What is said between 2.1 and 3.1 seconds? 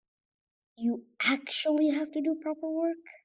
to do proper work.